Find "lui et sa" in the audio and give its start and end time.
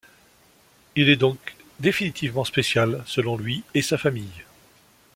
3.37-3.99